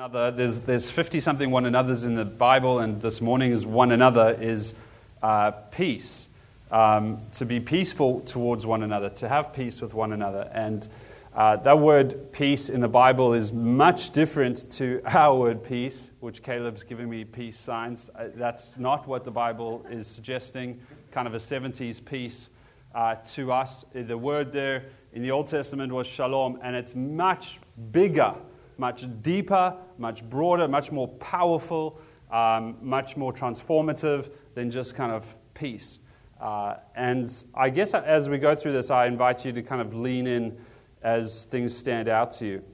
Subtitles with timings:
[0.00, 0.30] another.
[0.30, 4.72] There's, there's 50 something one another's in the Bible, and this morning's one another is
[5.22, 6.30] uh, peace.
[6.70, 10.50] Um, to be peaceful towards one another, to have peace with one another.
[10.54, 10.88] And
[11.34, 16.42] uh, that word peace in the Bible is much different to our word peace, which
[16.42, 18.08] Caleb's giving me peace signs.
[18.16, 20.80] Uh, that's not what the Bible is suggesting,
[21.12, 22.48] kind of a 70s peace
[22.94, 23.84] uh, to us.
[23.92, 27.58] The word there in the Old Testament was shalom, and it's much
[27.92, 28.34] bigger
[28.80, 32.00] much deeper, much broader, much more powerful,
[32.32, 35.98] um, much more transformative than just kind of peace.
[36.40, 39.94] Uh, and I guess as we go through this, I invite you to kind of
[39.94, 40.58] lean in
[41.02, 42.64] as things stand out to you.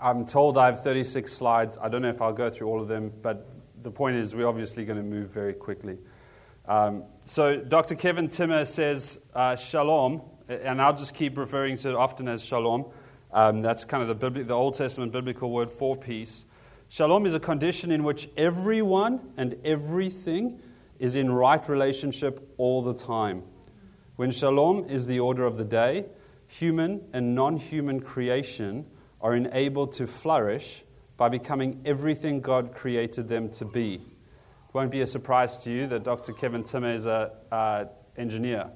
[0.00, 1.78] I'm told I have 36 slides.
[1.80, 3.48] I don't know if I'll go through all of them, but
[3.82, 5.98] the point is, we're obviously going to move very quickly.
[6.66, 7.94] Um, so, Dr.
[7.94, 12.86] Kevin Timmer says uh, shalom, and I'll just keep referring to it often as shalom.
[13.32, 16.44] Um, that's kind of the, the Old Testament biblical word for peace.
[16.88, 20.60] Shalom is a condition in which everyone and everything
[20.98, 23.42] is in right relationship all the time.
[24.16, 26.06] When shalom is the order of the day,
[26.48, 28.86] human and non human creation
[29.20, 30.82] are enabled to flourish
[31.16, 33.94] by becoming everything God created them to be.
[33.94, 36.32] It won't be a surprise to you that Dr.
[36.32, 37.84] Kevin Timmer is an uh,
[38.16, 38.70] engineer.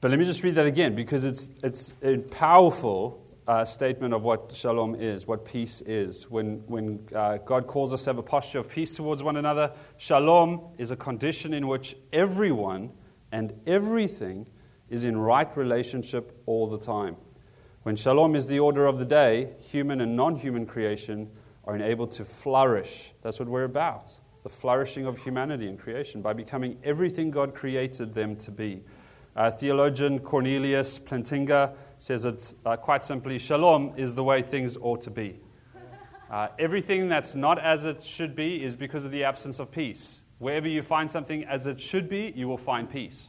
[0.00, 4.22] But let me just read that again because it's, it's a powerful uh, statement of
[4.22, 6.30] what shalom is, what peace is.
[6.30, 9.72] When, when uh, God calls us to have a posture of peace towards one another,
[9.98, 12.92] shalom is a condition in which everyone
[13.32, 14.46] and everything
[14.88, 17.16] is in right relationship all the time.
[17.82, 21.30] When shalom is the order of the day, human and non human creation
[21.64, 23.12] are enabled to flourish.
[23.22, 28.14] That's what we're about the flourishing of humanity and creation by becoming everything God created
[28.14, 28.82] them to be.
[29.36, 35.00] Uh, theologian Cornelius Plantinga says it uh, quite simply Shalom is the way things ought
[35.02, 35.38] to be.
[36.30, 40.20] Uh, everything that's not as it should be is because of the absence of peace.
[40.38, 43.28] Wherever you find something as it should be, you will find peace.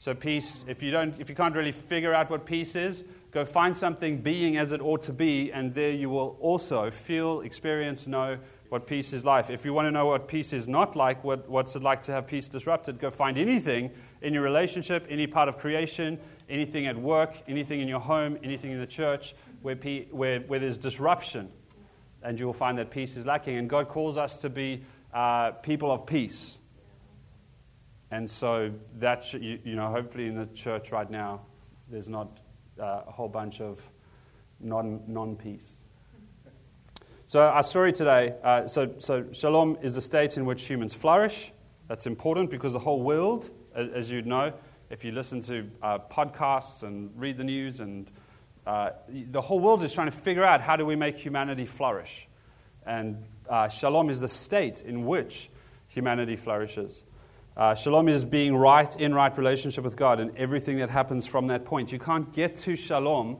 [0.00, 3.44] So, peace, if you, don't, if you can't really figure out what peace is, go
[3.44, 8.06] find something being as it ought to be, and there you will also feel, experience,
[8.06, 8.38] know
[8.68, 9.50] what peace is like.
[9.50, 12.12] If you want to know what peace is not like, what, what's it like to
[12.12, 13.90] have peace disrupted, go find anything
[14.22, 16.18] in your relationship, any part of creation,
[16.48, 20.58] anything at work, anything in your home, anything in the church where, pe- where, where
[20.58, 21.50] there's disruption.
[22.22, 23.56] And you will find that peace is lacking.
[23.56, 24.82] And God calls us to be
[25.14, 26.58] uh, people of peace.
[28.10, 31.42] And so that, sh- you, you, know, hopefully in the church right now,
[31.88, 32.40] there's not
[32.80, 33.80] uh, a whole bunch of
[34.60, 35.82] non, non-peace.
[37.26, 41.52] So our story today, uh, so, so shalom is a state in which humans flourish.
[41.86, 44.52] That's important because the whole world as, as you know,
[44.90, 48.10] if you listen to uh, podcasts and read the news, and
[48.66, 52.26] uh, the whole world is trying to figure out how do we make humanity flourish.
[52.86, 55.50] And uh, shalom is the state in which
[55.88, 57.04] humanity flourishes.
[57.56, 61.48] Uh, shalom is being right in right relationship with God and everything that happens from
[61.48, 61.90] that point.
[61.90, 63.38] You can't get to shalom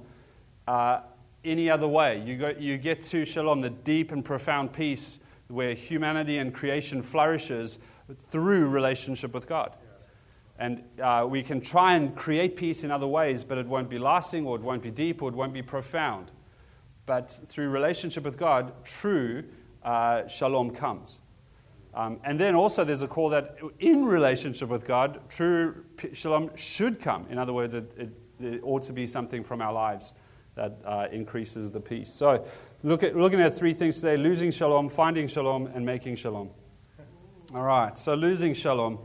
[0.66, 1.00] uh,
[1.44, 2.22] any other way.
[2.24, 7.00] You, go, you get to shalom, the deep and profound peace where humanity and creation
[7.00, 7.78] flourishes
[8.30, 9.74] through relationship with God.
[10.58, 13.98] And uh, we can try and create peace in other ways, but it won't be
[13.98, 16.32] lasting, or it won't be deep, or it won't be profound.
[17.06, 19.44] But through relationship with God, true
[19.82, 21.20] uh, shalom comes.
[21.94, 27.00] Um, and then also, there's a call that in relationship with God, true shalom should
[27.00, 27.26] come.
[27.30, 30.12] In other words, it, it, it ought to be something from our lives
[30.54, 32.12] that uh, increases the peace.
[32.12, 32.44] So,
[32.82, 36.50] look at, looking at three things today losing shalom, finding shalom, and making shalom.
[37.54, 38.98] All right, so losing shalom.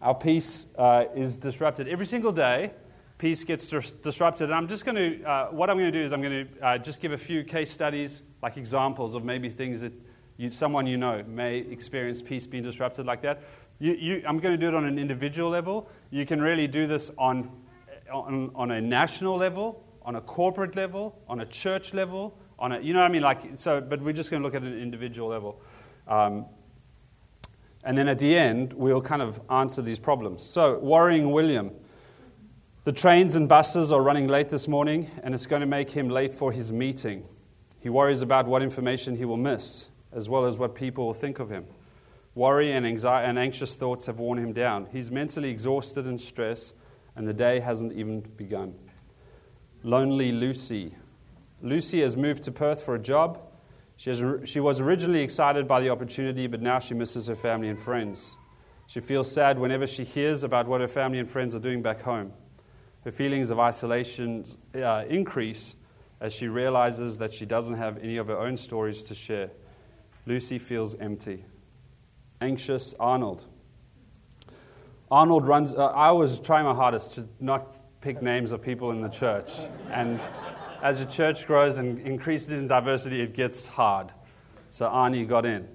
[0.00, 1.88] Our peace uh, is disrupted.
[1.88, 2.72] Every single day,
[3.18, 4.44] peace gets dis- disrupted.
[4.44, 6.64] And I'm just going to, uh, what I'm going to do is I'm going to
[6.64, 9.92] uh, just give a few case studies, like examples of maybe things that
[10.36, 13.42] you, someone you know may experience peace being disrupted like that.
[13.80, 15.90] You, you, I'm going to do it on an individual level.
[16.10, 17.50] You can really do this on,
[18.12, 22.80] on, on a national level, on a corporate level, on a church level, on a,
[22.80, 23.22] you know what I mean?
[23.22, 25.60] Like, so, but we're just going to look at an individual level.
[26.06, 26.46] Um,
[27.84, 30.44] and then at the end, we'll kind of answer these problems.
[30.44, 31.72] So, worrying William.
[32.84, 36.08] The trains and buses are running late this morning, and it's going to make him
[36.08, 37.24] late for his meeting.
[37.80, 41.38] He worries about what information he will miss, as well as what people will think
[41.38, 41.66] of him.
[42.34, 44.86] Worry and, anxiety, and anxious thoughts have worn him down.
[44.92, 46.74] He's mentally exhausted and stressed,
[47.14, 48.74] and the day hasn't even begun.
[49.82, 50.94] Lonely Lucy.
[51.62, 53.40] Lucy has moved to Perth for a job.
[53.98, 57.68] She, has, she was originally excited by the opportunity, but now she misses her family
[57.68, 58.36] and friends.
[58.86, 62.00] She feels sad whenever she hears about what her family and friends are doing back
[62.00, 62.32] home.
[63.04, 65.74] Her feelings of isolation uh, increase
[66.20, 69.50] As she realizes that she doesn't have any of her own stories to share,
[70.26, 71.44] Lucy feels empty.
[72.40, 73.44] Anxious Arnold.
[75.10, 79.00] Arnold runs, uh, I always try my hardest to not pick names of people in
[79.00, 79.52] the church.
[79.90, 80.20] And
[80.82, 84.12] as the church grows and increases in diversity, it gets hard.
[84.70, 85.68] So Arnie got in.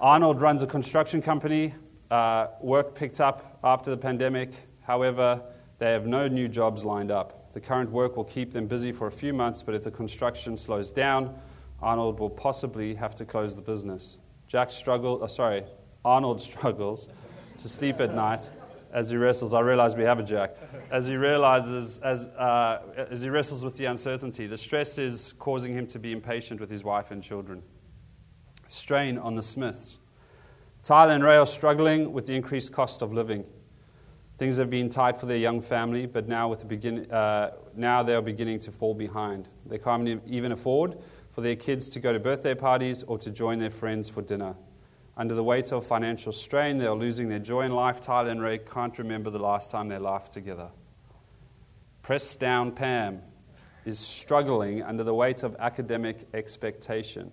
[0.00, 1.74] Arnold runs a construction company.
[2.10, 4.52] Uh, work picked up after the pandemic.
[4.82, 5.42] However,
[5.78, 7.52] they have no new jobs lined up.
[7.52, 10.56] The current work will keep them busy for a few months, but if the construction
[10.56, 11.38] slows down,
[11.80, 14.18] Arnold will possibly have to close the business.
[14.46, 15.64] Jack struggled, oh, sorry,
[16.04, 17.08] Arnold struggles
[17.56, 18.50] to sleep at night
[18.92, 19.54] as he wrestles.
[19.54, 20.56] I realize we have a Jack.
[20.90, 25.72] As he realizes, as, uh, as he wrestles with the uncertainty, the stress is causing
[25.72, 27.62] him to be impatient with his wife and children.
[28.68, 29.98] Strain on the Smiths.
[30.82, 33.44] Tyler and Ray are struggling with the increased cost of living.
[34.38, 38.04] Things have been tight for their young family, but now, with the begin, uh, now
[38.04, 39.48] they are beginning to fall behind.
[39.66, 40.96] They can't even afford
[41.32, 44.54] for their kids to go to birthday parties or to join their friends for dinner.
[45.18, 48.00] Under the weight of financial strain, they are losing their joy in life.
[48.00, 50.68] Tyler and Ray can't remember the last time they laughed together.
[52.02, 53.22] Pressed down Pam
[53.84, 57.32] is struggling under the weight of academic expectation.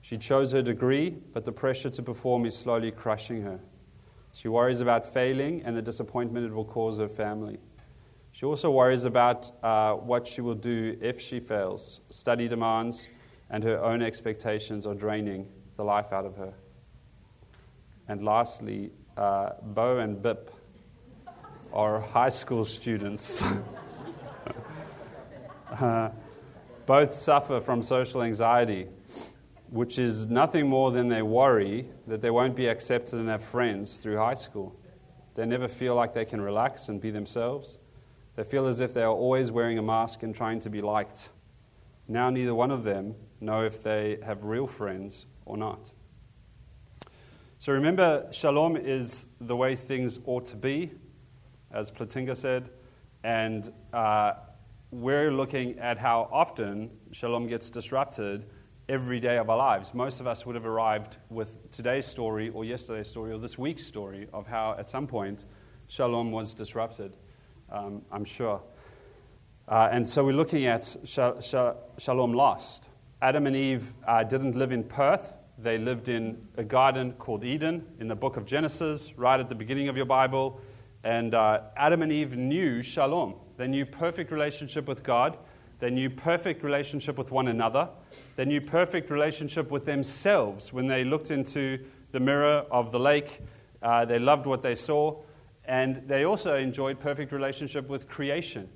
[0.00, 3.58] She chose her degree, but the pressure to perform is slowly crushing her.
[4.32, 7.58] She worries about failing and the disappointment it will cause her family.
[8.30, 12.00] She also worries about uh, what she will do if she fails.
[12.10, 13.08] Study demands
[13.50, 16.54] and her own expectations are draining the life out of her.
[18.12, 20.54] And lastly, uh, Bo and Bip
[21.72, 23.40] are high school students.
[25.70, 26.10] uh,
[26.84, 28.88] both suffer from social anxiety,
[29.70, 33.96] which is nothing more than they worry that they won't be accepted and have friends
[33.96, 34.78] through high school.
[35.34, 37.78] They never feel like they can relax and be themselves.
[38.36, 41.30] They feel as if they are always wearing a mask and trying to be liked.
[42.08, 45.92] Now, neither one of them know if they have real friends or not.
[47.62, 50.90] So remember, shalom is the way things ought to be,
[51.70, 52.70] as Plantinga said,
[53.22, 54.32] and uh,
[54.90, 58.46] we're looking at how often shalom gets disrupted
[58.88, 59.94] every day of our lives.
[59.94, 63.86] Most of us would have arrived with today's story, or yesterday's story, or this week's
[63.86, 65.44] story of how at some point
[65.86, 67.16] shalom was disrupted,
[67.70, 68.60] um, I'm sure.
[69.68, 72.88] Uh, and so we're looking at shalom lost.
[73.20, 77.86] Adam and Eve uh, didn't live in Perth, they lived in a garden called Eden
[78.00, 80.60] in the book of Genesis, right at the beginning of your Bible.
[81.04, 83.34] And uh, Adam and Eve knew shalom.
[83.56, 85.38] They knew perfect relationship with God.
[85.78, 87.88] They knew perfect relationship with one another.
[88.36, 93.40] They knew perfect relationship with themselves when they looked into the mirror of the lake.
[93.82, 95.22] Uh, they loved what they saw.
[95.64, 98.68] And they also enjoyed perfect relationship with creation.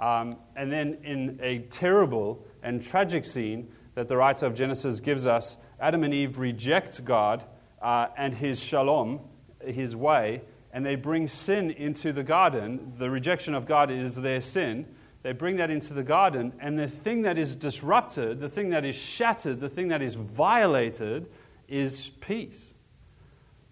[0.00, 5.26] Um, and then, in a terrible and tragic scene that the writer of Genesis gives
[5.26, 7.44] us, Adam and Eve reject God
[7.80, 9.20] uh, and his shalom,
[9.64, 10.42] his way,
[10.72, 12.92] and they bring sin into the garden.
[12.98, 14.86] The rejection of God is their sin.
[15.22, 18.84] They bring that into the garden, and the thing that is disrupted, the thing that
[18.84, 21.30] is shattered, the thing that is violated
[21.66, 22.74] is peace.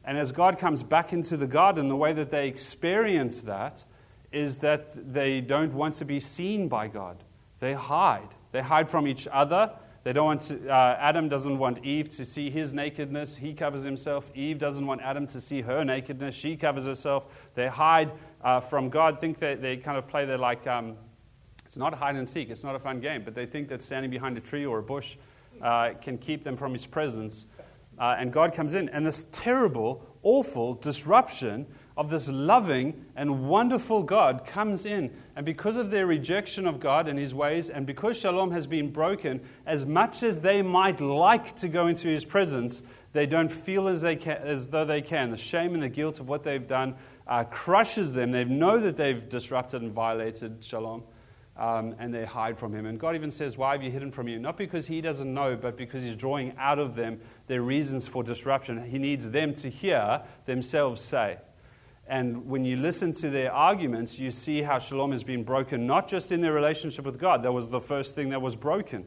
[0.04, 3.84] And as God comes back into the garden, the way that they experience that
[4.32, 7.22] is that they don't want to be seen by God.
[7.60, 8.34] They hide.
[8.50, 9.72] They hide from each other.
[10.04, 13.36] They don't want to, uh, Adam doesn't want Eve to see his nakedness.
[13.36, 14.28] He covers himself.
[14.34, 16.34] Eve doesn't want Adam to see her nakedness.
[16.34, 17.26] She covers herself.
[17.54, 18.10] They hide
[18.42, 19.20] uh, from God.
[19.20, 20.96] Think that they kind of play their like, um,
[21.64, 22.50] it's not hide and seek.
[22.50, 24.82] It's not a fun game, but they think that standing behind a tree or a
[24.82, 25.16] bush
[25.62, 27.46] uh, can keep them from his presence.
[27.96, 28.88] Uh, and God comes in.
[28.88, 35.16] And this terrible, awful disruption of this loving and wonderful God comes in.
[35.34, 38.90] And because of their rejection of God and his ways, and because shalom has been
[38.90, 43.88] broken, as much as they might like to go into his presence, they don't feel
[43.88, 45.30] as, they can, as though they can.
[45.30, 46.96] The shame and the guilt of what they've done
[47.26, 48.30] uh, crushes them.
[48.30, 51.04] They know that they've disrupted and violated shalom.
[51.54, 52.86] Um, and they hide from him.
[52.86, 54.38] And God even says, Why have you hidden from you?
[54.38, 58.22] Not because he doesn't know, but because he's drawing out of them their reasons for
[58.22, 58.82] disruption.
[58.90, 61.36] He needs them to hear themselves say.
[62.06, 66.08] And when you listen to their arguments, you see how shalom has been broken, not
[66.08, 69.04] just in their relationship with God, that was the first thing that was broken.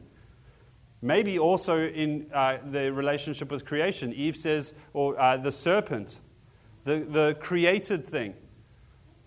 [1.01, 4.13] Maybe also in uh, the relationship with creation.
[4.13, 6.19] Eve says, or uh, the serpent,
[6.83, 8.33] the, the created thing,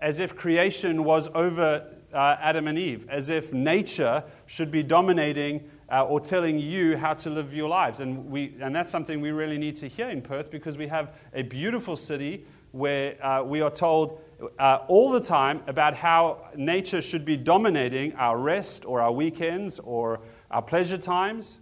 [0.00, 5.70] as if creation was over uh, Adam and Eve, as if nature should be dominating
[5.90, 8.00] uh, or telling you how to live your lives.
[8.00, 11.14] And, we, and that's something we really need to hear in Perth because we have
[11.34, 14.20] a beautiful city where uh, we are told
[14.58, 19.78] uh, all the time about how nature should be dominating our rest or our weekends
[19.78, 21.58] or our pleasure times,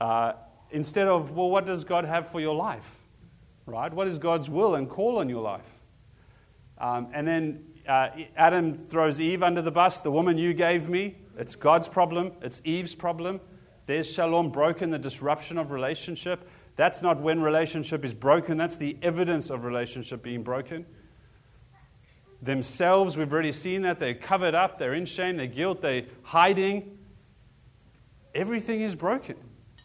[0.00, 0.32] uh,
[0.70, 2.96] instead of, well, what does God have for your life?
[3.66, 3.92] Right?
[3.92, 5.68] What is God's will and call on your life?
[6.78, 9.98] Um, and then uh, Adam throws Eve under the bus.
[9.98, 13.40] The woman you gave me, it's God's problem, it's Eve's problem.
[13.86, 16.46] There's shalom broken, the disruption of relationship.
[16.76, 20.84] That's not when relationship is broken, that's the evidence of relationship being broken.
[22.42, 23.98] Themselves, we've already seen that.
[23.98, 26.98] They're covered up, they're in shame, they're guilt, they're hiding.
[28.34, 29.36] Everything is broken.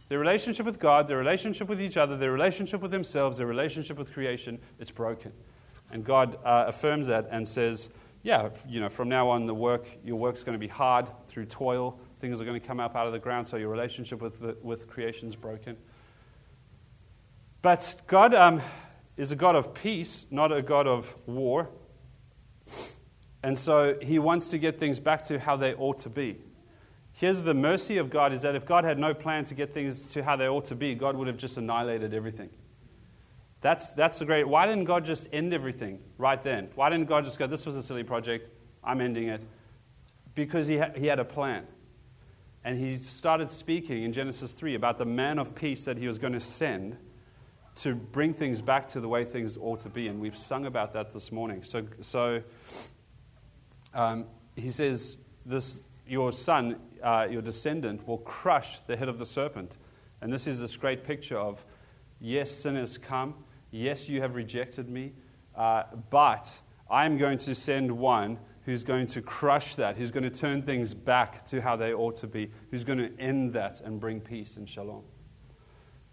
[0.10, 3.98] Their relationship with God, their relationship with each other, their relationship with themselves, their relationship
[3.98, 5.32] with creation, it's broken.
[5.90, 7.90] And God uh, affirms that and says,
[8.26, 11.46] yeah, you know, from now on, the work, your work's going to be hard through
[11.46, 12.00] toil.
[12.20, 14.58] Things are going to come up out of the ground, so your relationship with, the,
[14.64, 15.78] with creation is broken.
[17.62, 18.64] But God um,
[19.16, 21.70] is a God of peace, not a God of war.
[23.44, 26.40] And so he wants to get things back to how they ought to be.
[27.12, 30.08] Here's the mercy of God is that if God had no plan to get things
[30.14, 32.50] to how they ought to be, God would have just annihilated everything.
[33.66, 34.48] That's, that's the great.
[34.48, 36.70] Why didn't God just end everything right then?
[36.76, 38.52] Why didn't God just go, this was a silly project,
[38.84, 39.42] I'm ending it?
[40.36, 41.66] Because he, ha- he had a plan.
[42.64, 46.20] And he started speaking in Genesis 3 about the man of peace that he was
[46.20, 46.96] going to send
[47.78, 50.10] to bring things back to the way things ought to be.
[50.10, 51.64] And we've sung about that this morning.
[51.64, 52.44] So, so
[53.96, 59.26] um, he says, this, Your son, uh, your descendant, will crush the head of the
[59.26, 59.78] serpent.
[60.22, 61.66] And this is this great picture of
[62.22, 63.34] yes, sin has come.
[63.76, 65.12] Yes, you have rejected me.
[65.54, 70.30] Uh, but I'm going to send one who's going to crush that, who's going to
[70.30, 74.00] turn things back to how they ought to be, who's going to end that and
[74.00, 75.04] bring peace and shalom.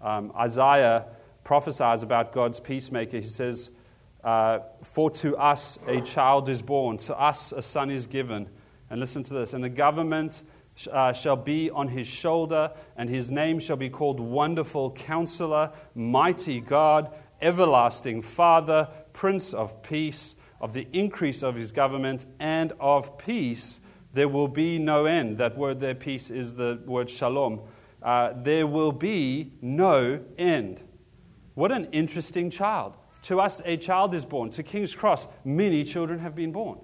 [0.01, 1.05] Um, Isaiah
[1.45, 3.19] prophesies about God's peacemaker.
[3.19, 3.71] He says,
[4.25, 8.49] uh, For to us a child is born, to us a son is given.
[8.91, 10.43] And listen to this, and the government
[10.91, 16.61] uh, shall be on his shoulder, and his name shall be called Wonderful Counselor, Mighty
[16.61, 17.13] God,
[17.43, 20.37] Everlasting Father, Prince of Peace.
[20.61, 23.81] Of the increase of his government and of peace,
[24.13, 25.39] there will be no end.
[25.39, 27.63] That word there, peace, is the word shalom.
[28.01, 30.85] Uh, there will be no end.
[31.55, 32.97] What an interesting child.
[33.23, 34.51] To us, a child is born.
[34.51, 36.79] To King's Cross, many children have been born.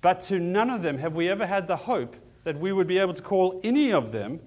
[0.00, 2.98] But to none of them have we ever had the hope that we would be
[2.98, 4.40] able to call any of them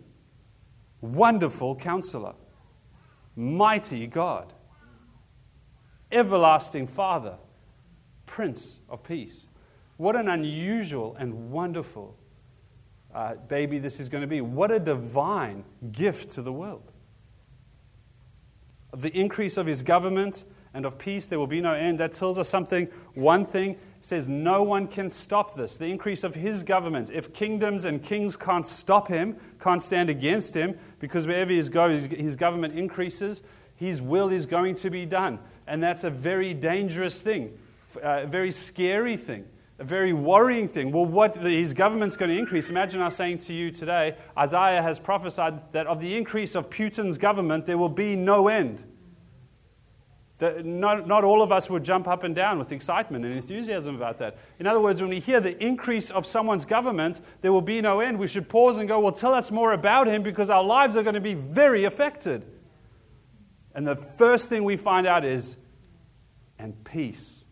[1.01, 2.35] Wonderful Counselor,
[3.35, 4.53] Mighty God,
[6.11, 7.35] Everlasting Father,
[8.25, 9.45] Prince of Peace.
[9.97, 12.17] What an unusual and wonderful
[13.13, 14.41] uh, baby this is going to be.
[14.41, 16.91] What a divine gift to the world.
[18.95, 21.99] The increase of his government and of peace, there will be no end.
[21.99, 22.87] That tells us something.
[23.13, 25.77] One thing says no one can stop this.
[25.77, 27.11] The increase of his government.
[27.13, 32.05] If kingdoms and kings can't stop him, can't stand against him, because wherever he goes,
[32.05, 33.43] his government increases,
[33.75, 35.39] his will is going to be done.
[35.71, 37.57] And that's a very dangerous thing,
[38.03, 39.45] a very scary thing,
[39.79, 40.91] a very worrying thing.
[40.91, 42.69] Well, what his government's going to increase.
[42.69, 47.17] Imagine us saying to you today, Isaiah has prophesied that of the increase of Putin's
[47.17, 48.83] government, there will be no end.
[50.39, 53.95] That not, not all of us would jump up and down with excitement and enthusiasm
[53.95, 54.39] about that.
[54.59, 58.01] In other words, when we hear the increase of someone's government, there will be no
[58.01, 58.19] end.
[58.19, 61.03] We should pause and go, Well, tell us more about him because our lives are
[61.03, 62.45] going to be very affected.
[63.73, 65.55] And the first thing we find out is,
[66.61, 67.45] and peace.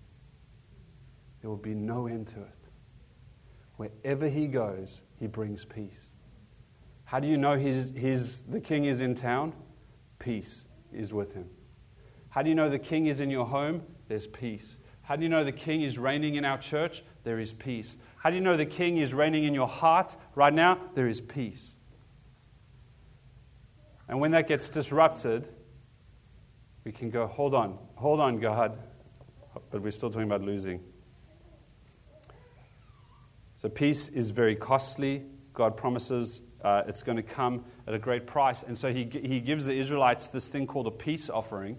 [1.42, 2.56] There will be no end to it.
[3.78, 6.12] Wherever he goes, he brings peace.
[7.06, 9.54] How do you know he's, he's, the king is in town?
[10.20, 11.50] Peace is with him.
[12.30, 13.82] How do you know the king is in your home?
[14.08, 14.78] There's peace.
[15.02, 17.04] How do you know the king is reigning in our church?
[17.24, 17.98] There is peace.
[18.18, 20.78] How do you know the king is reigning in your heart right now?
[20.94, 21.78] There is peace.
[24.08, 25.50] And when that gets disrupted,
[26.84, 28.78] we can go, hold on, hold on, God.
[29.72, 30.82] But we're still talking about losing.
[33.56, 35.24] So peace is very costly.
[35.54, 38.64] God promises uh, it's going to come at a great price.
[38.64, 41.78] And so he, he gives the Israelites this thing called a peace offering.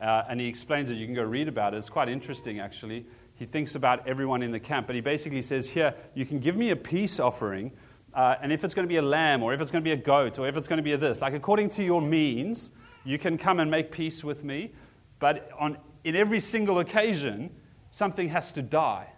[0.00, 0.94] Uh, and he explains it.
[0.94, 1.78] You can go read about it.
[1.78, 3.04] It's quite interesting, actually.
[3.34, 6.56] He thinks about everyone in the camp, but he basically says, Here, you can give
[6.56, 7.72] me a peace offering,
[8.12, 9.92] uh, and if it's going to be a lamb, or if it's going to be
[9.92, 12.72] a goat, or if it's going to be a this, like according to your means,
[13.04, 14.72] you can come and make peace with me.
[15.20, 17.50] But on, in every single occasion,
[17.90, 19.12] something has to die.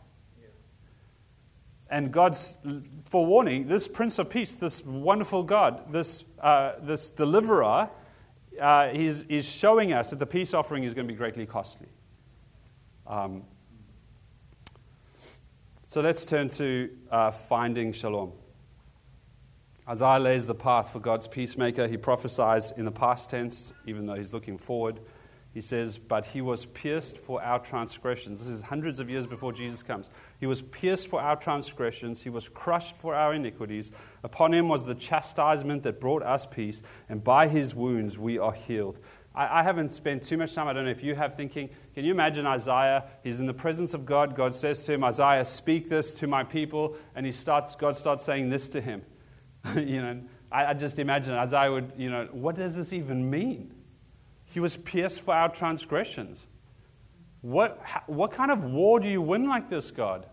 [1.91, 2.55] And God's
[3.05, 7.91] forewarning this Prince of Peace, this wonderful God, this, uh, this deliverer,
[8.61, 11.89] uh, he's, he's showing us that the peace offering is going to be greatly costly.
[13.07, 13.43] Um,
[15.89, 18.33] so let's turn to uh, finding shalom.
[19.89, 21.89] Isaiah lays the path for God's peacemaker.
[21.89, 25.01] He prophesies in the past tense, even though he's looking forward.
[25.53, 28.39] He says, But he was pierced for our transgressions.
[28.41, 30.09] This is hundreds of years before Jesus comes.
[30.39, 32.23] He was pierced for our transgressions.
[32.23, 33.91] He was crushed for our iniquities.
[34.23, 38.53] Upon him was the chastisement that brought us peace, and by his wounds we are
[38.53, 38.99] healed.
[39.35, 42.05] I, I haven't spent too much time, I don't know if you have, thinking, can
[42.05, 43.05] you imagine Isaiah?
[43.25, 44.37] He's in the presence of God.
[44.37, 46.97] God says to him, Isaiah, speak this to my people.
[47.15, 49.03] And he starts, God starts saying this to him.
[49.75, 53.75] you know, I, I just imagine Isaiah would, you know, what does this even mean?
[54.53, 56.47] He was pierced for our transgressions.
[57.41, 60.27] What, what kind of war do you win like this, God?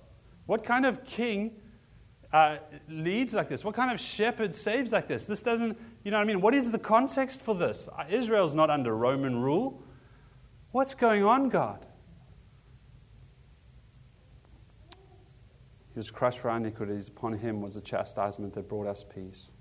[0.48, 1.52] What kind of king
[2.34, 2.58] uh,
[2.90, 3.64] leads like this?
[3.64, 5.26] What kind of shepherd saves like this?
[5.26, 6.42] This doesn't, you know what I mean?
[6.42, 7.88] What is the context for this?
[7.98, 9.84] Uh, Israel's not under Roman rule.
[10.72, 11.86] What's going on, God?
[15.94, 17.08] He was crushed for our iniquities.
[17.08, 19.52] Upon him was the chastisement that brought us peace.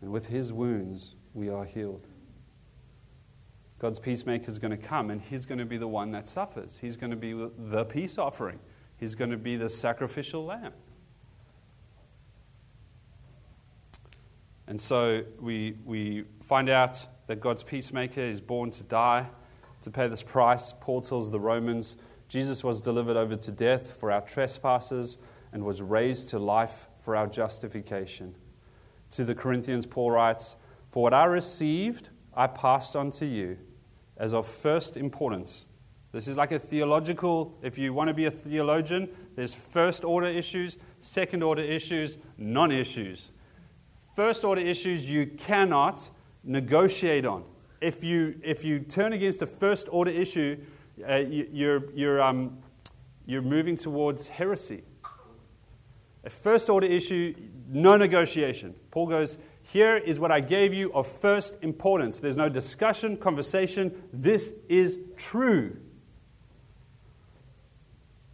[0.00, 2.08] And with his wounds, we are healed.
[3.82, 6.78] God's peacemaker is going to come, and he's going to be the one that suffers.
[6.80, 8.60] He's going to be the peace offering,
[8.96, 10.72] he's going to be the sacrificial lamb.
[14.68, 19.26] And so we, we find out that God's peacemaker is born to die,
[19.82, 20.72] to pay this price.
[20.80, 21.96] Paul tells the Romans
[22.28, 25.18] Jesus was delivered over to death for our trespasses
[25.52, 28.36] and was raised to life for our justification.
[29.10, 30.54] To the Corinthians, Paul writes,
[30.90, 33.58] For what I received, I passed on to you
[34.22, 35.66] as of first importance.
[36.12, 40.28] This is like a theological, if you want to be a theologian, there's first order
[40.28, 43.32] issues, second order issues, non issues.
[44.14, 46.08] First order issues you cannot
[46.44, 47.42] negotiate on.
[47.80, 50.56] If you, if you turn against a first order issue,
[51.08, 52.58] uh, you, are you're, um,
[53.26, 54.84] you're moving towards heresy.
[56.22, 57.34] A first order issue,
[57.68, 58.76] no negotiation.
[58.92, 59.38] Paul goes,
[59.72, 62.20] Here is what I gave you of first importance.
[62.20, 64.02] There's no discussion, conversation.
[64.12, 65.78] This is true.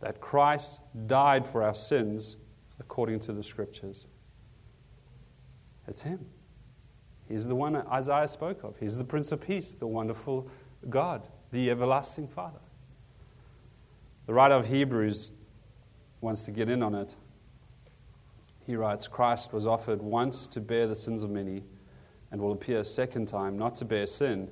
[0.01, 2.39] That Christ died for our sins
[2.81, 4.07] according to the scriptures.
[5.87, 6.27] It's Him.
[7.29, 8.77] He's the one Isaiah spoke of.
[8.81, 10.51] He's the Prince of Peace, the wonderful
[10.91, 11.23] God
[11.53, 12.59] the everlasting Father.
[14.27, 15.31] The writer of Hebrews
[16.21, 17.15] wants to get in on it.
[18.69, 21.65] He writes Christ was offered once to bear the sins of many
[22.31, 24.51] and will appear a second time, not to bear sin,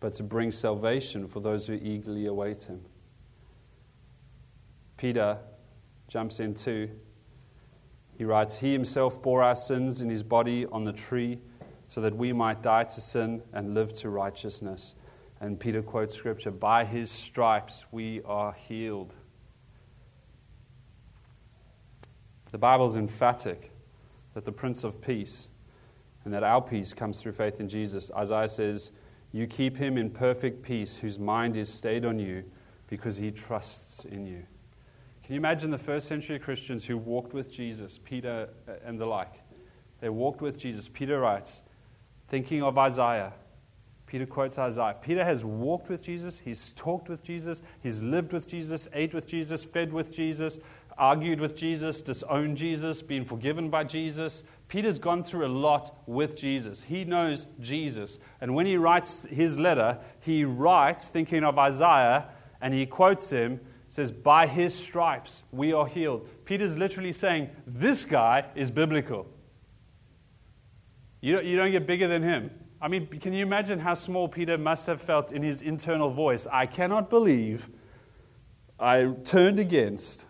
[0.00, 2.80] but to bring salvation for those who eagerly await him.
[4.96, 5.38] Peter
[6.08, 6.90] jumps in too.
[8.18, 11.38] He writes, He himself bore our sins in his body on the tree
[11.86, 14.96] so that we might die to sin and live to righteousness.
[15.40, 19.14] And Peter quotes scripture By his stripes we are healed.
[22.52, 23.72] The Bible is emphatic
[24.34, 25.48] that the Prince of Peace
[26.24, 28.10] and that our peace comes through faith in Jesus.
[28.16, 28.92] Isaiah says,
[29.32, 32.44] You keep him in perfect peace, whose mind is stayed on you
[32.86, 34.44] because he trusts in you.
[35.24, 38.50] Can you imagine the first century Christians who walked with Jesus, Peter
[38.84, 39.34] and the like?
[40.00, 40.88] They walked with Jesus.
[40.88, 41.62] Peter writes,
[42.28, 43.32] thinking of Isaiah,
[44.12, 44.94] Peter quotes Isaiah.
[45.00, 49.26] Peter has walked with Jesus, he's talked with Jesus, he's lived with Jesus, ate with
[49.26, 50.58] Jesus, fed with Jesus,
[50.98, 54.44] argued with Jesus, disowned Jesus, been forgiven by Jesus.
[54.68, 56.82] Peter's gone through a lot with Jesus.
[56.82, 58.18] He knows Jesus.
[58.40, 62.28] And when he writes his letter, he writes thinking of Isaiah
[62.60, 66.28] and he quotes him, says, By his stripes we are healed.
[66.44, 69.26] Peter's literally saying, This guy is biblical.
[71.20, 72.50] You don't, you don't get bigger than him.
[72.80, 76.48] I mean, can you imagine how small Peter must have felt in his internal voice?
[76.50, 77.70] I cannot believe
[78.80, 80.24] I turned against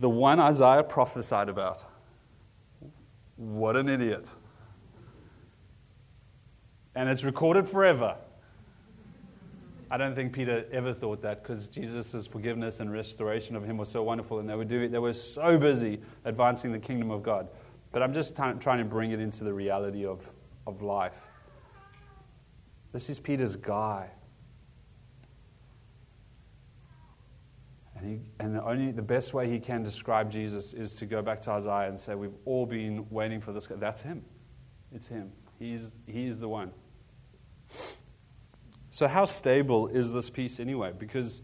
[0.00, 1.84] the one Isaiah prophesied about.
[3.36, 4.26] What an idiot.
[6.96, 8.16] And it's recorded forever.
[9.92, 13.88] I don't think Peter ever thought that because Jesus' forgiveness and restoration of him was
[13.88, 17.48] so wonderful, and they were, doing, they were so busy advancing the kingdom of God.
[17.92, 20.28] But I'm just t- trying to bring it into the reality of
[20.66, 21.26] of life.
[22.92, 24.10] This is Peter's guy.
[28.00, 31.20] And, he, and the, only, the best way he can describe Jesus is to go
[31.20, 33.76] back to Isaiah and say, We've all been waiting for this guy.
[33.76, 34.24] That's him.
[34.92, 35.32] It's him.
[35.58, 36.72] He's, he's the one.
[38.90, 40.92] So, how stable is this peace anyway?
[40.96, 41.42] Because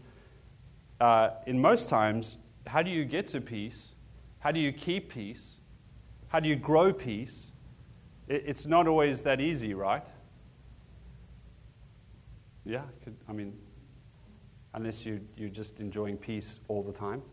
[0.99, 3.93] uh, in most times, how do you get to peace?
[4.39, 5.59] How do you keep peace?
[6.29, 7.51] How do you grow peace?
[8.27, 10.03] It's not always that easy, right?
[12.65, 12.81] Yeah,
[13.29, 13.57] I mean,
[14.77, 17.23] unless you, you're just enjoying peace all the time.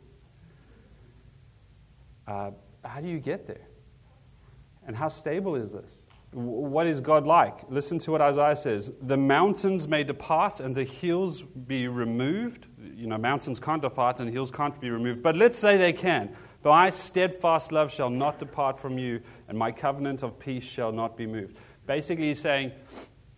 [2.27, 2.51] Uh,
[2.83, 3.69] how do you get there?
[4.87, 6.07] And how stable is this?
[6.33, 7.71] What is God like?
[7.71, 8.93] Listen to what Isaiah says.
[9.03, 12.67] The mountains may depart and the hills be removed.
[12.97, 15.23] You know, mountains can't depart and hills can't be removed.
[15.23, 16.35] But let's say they can.
[16.65, 21.15] My steadfast love shall not depart from you, and my covenant of peace shall not
[21.15, 21.59] be moved.
[21.87, 22.73] Basically, he's saying,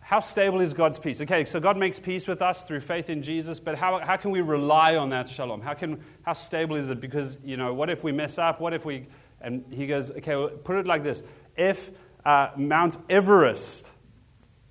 [0.07, 1.19] how stable is God's peace?
[1.19, 4.31] Okay, so God makes peace with us through faith in Jesus, but how, how can
[4.31, 5.61] we rely on that shalom?
[5.61, 7.01] How, can, how stable is it?
[7.01, 8.61] Because, you know, what if we mess up?
[8.61, 9.07] What if we.
[9.41, 11.23] And he goes, okay, well, put it like this.
[11.57, 11.91] If
[12.23, 13.91] uh, Mount Everest,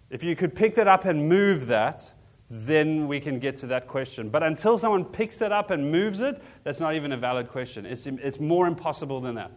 [0.09, 2.11] if you could pick that up and move that,
[2.49, 4.31] then we can get to that question.
[4.31, 7.85] But until someone picks it up and moves it, that's not even a valid question.
[7.85, 9.53] It's, it's more impossible than that.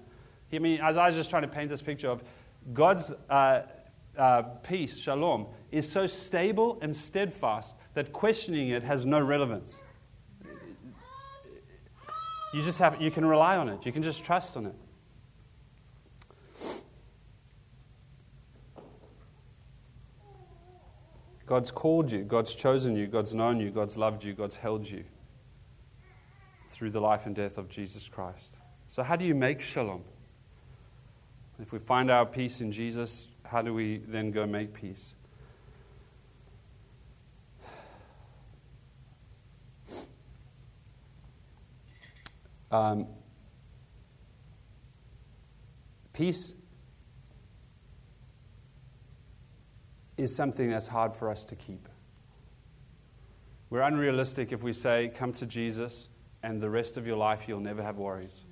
[0.52, 2.22] I mean, as I was just trying to paint this picture of
[2.74, 3.62] God's uh,
[4.18, 9.76] uh, peace, shalom, is so stable and steadfast that questioning it has no relevance.
[12.54, 13.86] You just have, you can rely on it.
[13.86, 14.76] You can just trust on it.
[21.46, 25.04] God's called you, God's chosen you, God's known you, God's loved you, God's held you
[26.70, 28.52] through the life and death of Jesus Christ.
[28.88, 30.04] So, how do you make shalom?
[31.60, 35.16] If we find our peace in Jesus, how do we then go make peace?
[42.72, 43.08] Um,
[46.14, 46.54] peace
[50.18, 51.88] is something that's hard for us to keep.
[53.70, 56.10] We're unrealistic if we say, Come to Jesus,
[56.44, 58.46] and the rest of your life you'll never have worries.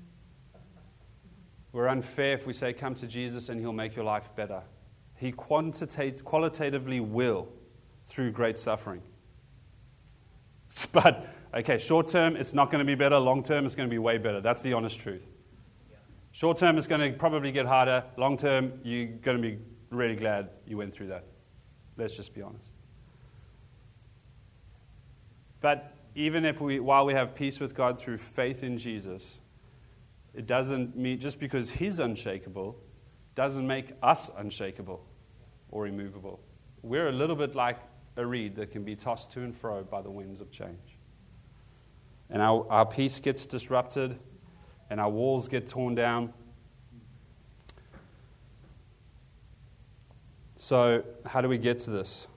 [1.72, 4.62] We're unfair if we say, Come to Jesus, and he'll make your life better.
[5.16, 7.50] He qualitatively will
[8.08, 9.02] through great suffering.
[10.92, 13.18] But, okay, short term, it's not going to be better.
[13.20, 14.42] Long term, it's going to be way better.
[14.42, 15.26] That's the honest truth.
[16.32, 18.04] Short term, it's going to probably get harder.
[18.16, 21.26] Long term, you're going to be really glad you went through that.
[21.98, 22.68] Let's just be honest.
[25.62, 29.40] But even if we, while we have peace with God through faith in Jesus,
[30.34, 32.76] it doesn't mean, just because He's unshakable,
[33.36, 35.04] doesn't make us unshakable
[35.72, 36.40] or immovable.
[36.84, 37.80] We're a little bit like
[38.16, 40.97] a reed that can be tossed to and fro by the winds of change.
[42.30, 44.20] And our, our peace gets disrupted,
[44.90, 46.34] and our walls get torn down,
[50.58, 52.28] So, how do we get to this?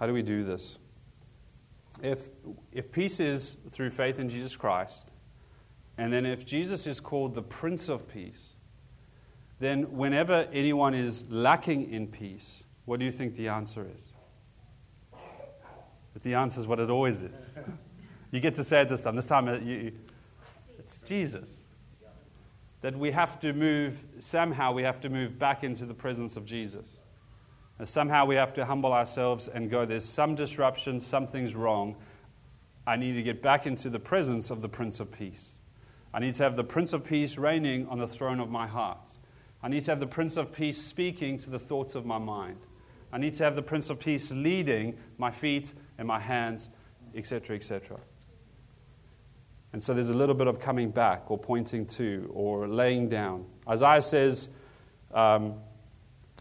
[0.00, 0.78] How do we do this?
[2.02, 2.28] If,
[2.72, 5.10] if peace is through faith in Jesus Christ,
[5.96, 8.54] and then if Jesus is called the Prince of Peace,
[9.60, 14.08] then whenever anyone is lacking in peace, what do you think the answer is?
[16.12, 17.50] But the answer is what it always is.
[18.30, 19.16] You get to say it this time.
[19.16, 19.92] This time uh, you,
[20.78, 21.48] it's Jesus.
[22.82, 26.46] That we have to move, somehow we have to move back into the presence of
[26.46, 26.86] Jesus.
[27.78, 31.96] And somehow we have to humble ourselves and go, there's some disruption, something's wrong.
[32.86, 35.58] I need to get back into the presence of the Prince of Peace.
[36.12, 39.10] I need to have the Prince of Peace reigning on the throne of my heart.
[39.62, 42.58] I need to have the Prince of Peace speaking to the thoughts of my mind.
[43.12, 46.70] I need to have the Prince of Peace leading my feet and my hands,
[47.14, 47.98] etc., etc.
[49.72, 53.46] And so there's a little bit of coming back or pointing to or laying down.
[53.68, 54.48] Isaiah says,
[55.14, 55.54] um,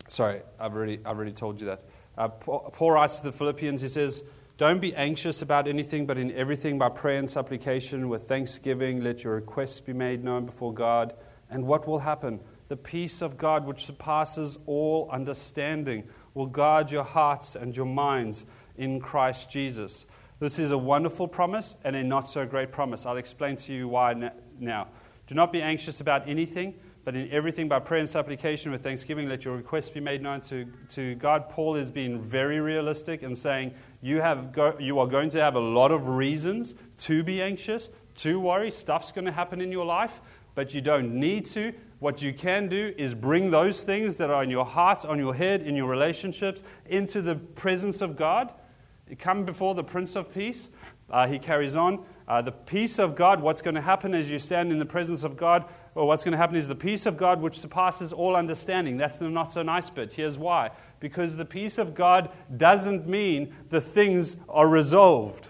[0.08, 1.84] Sorry, I've already, I've already told you that.
[2.18, 4.24] Uh, Paul writes to the Philippians, he says,
[4.58, 9.24] Don't be anxious about anything, but in everything by prayer and supplication with thanksgiving, let
[9.24, 11.14] your requests be made known before God.
[11.50, 12.40] And what will happen?
[12.68, 18.46] The peace of God, which surpasses all understanding, will guard your hearts and your minds
[18.78, 20.06] in Christ Jesus.
[20.40, 23.06] This is a wonderful promise and a not so great promise.
[23.06, 24.88] I'll explain to you why now.
[25.28, 26.76] Do not be anxious about anything
[27.06, 30.42] but in everything by prayer and supplication with thanksgiving, let your requests be made known
[30.42, 31.50] to, to God.
[31.50, 35.56] Paul is being very realistic and saying you, have go, you are going to have
[35.56, 38.70] a lot of reasons to be anxious, to worry.
[38.70, 40.22] Stuff's going to happen in your life,
[40.56, 41.74] but you don't need to.
[42.00, 45.34] What you can do is bring those things that are in your heart, on your
[45.34, 48.54] head, in your relationships, into the presence of God.
[49.18, 50.70] Come before the Prince of Peace.
[51.10, 52.06] Uh, he carries on.
[52.28, 55.24] Uh, the peace of God, what's going to happen as you stand in the presence
[55.24, 58.36] of God, or what's going to happen is the peace of God which surpasses all
[58.36, 58.98] understanding.
[58.98, 60.14] That's the not so nice bit.
[60.14, 60.70] Here's why.
[61.00, 65.50] Because the peace of God doesn't mean the things are resolved.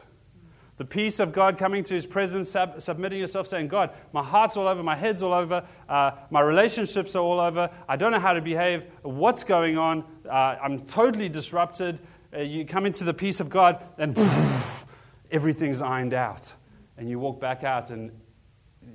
[0.78, 4.56] The peace of God coming to his presence, sub- submitting yourself, saying, God, my heart's
[4.56, 8.20] all over, my head's all over, uh, my relationships are all over, I don't know
[8.20, 12.00] how to behave, what's going on, uh, I'm totally disrupted.
[12.34, 14.18] Uh, you come into the peace of God, and
[15.32, 16.54] everything's ironed out.
[16.98, 18.12] And you walk back out, and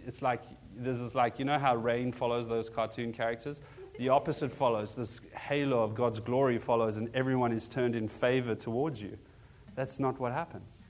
[0.06, 0.42] it's like,
[0.76, 3.60] this is like, you know how rain follows those cartoon characters?
[3.98, 4.94] The opposite follows.
[4.94, 9.16] This halo of God's glory follows, and everyone is turned in favor towards you.
[9.74, 10.82] That's not what happens.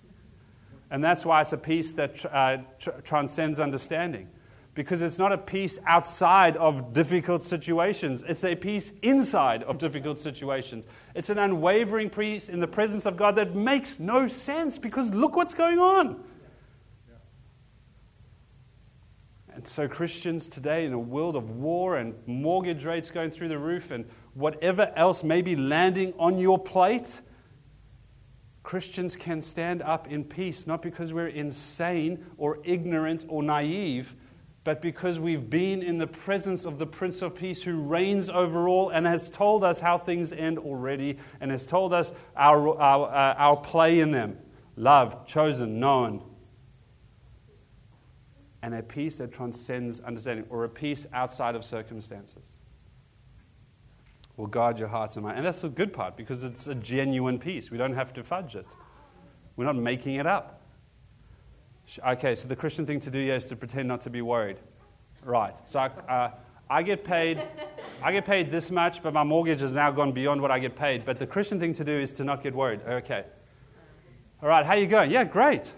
[0.91, 4.29] And that's why it's a peace that uh, tr- transcends understanding.
[4.75, 10.19] Because it's not a peace outside of difficult situations, it's a peace inside of difficult
[10.19, 10.85] situations.
[11.15, 15.37] It's an unwavering peace in the presence of God that makes no sense because look
[15.37, 16.25] what's going on.
[19.55, 23.59] And so, Christians today, in a world of war and mortgage rates going through the
[23.59, 27.21] roof and whatever else may be landing on your plate,
[28.65, 34.17] Christians can stand up in peace, not because we're insane or ignorant or naive,
[34.65, 38.67] but because we've been in the presence of the Prince of Peace who reigns over
[38.67, 43.09] all and has told us how things end already and has told us our, our,
[43.09, 44.39] uh, our play in them
[44.77, 46.23] love, chosen, known.
[48.63, 52.55] And a peace that transcends understanding, or a peace outside of circumstances
[54.37, 55.37] will guard your hearts and minds.
[55.37, 57.71] And that's the good part because it's a genuine peace.
[57.71, 58.67] We don't have to fudge it,
[59.57, 60.64] we're not making it up.
[62.07, 64.57] Okay, so the Christian thing to do here is to pretend not to be worried.
[65.23, 65.55] Right.
[65.67, 66.31] So I, uh,
[66.69, 67.43] I get paid.
[68.03, 70.77] I get paid this much, but my mortgage has now gone beyond what I get
[70.77, 71.05] paid.
[71.05, 72.81] But the Christian thing to do is to not get worried.
[72.87, 73.25] Okay.
[74.43, 74.65] All right.
[74.65, 75.11] How you going?
[75.11, 75.73] Yeah, great.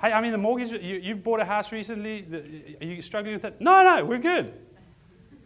[0.00, 0.72] Hey, I mean, the mortgage.
[0.72, 2.26] You, you bought a house recently.
[2.80, 3.60] Are you struggling with it?
[3.60, 4.52] No, no, we're good.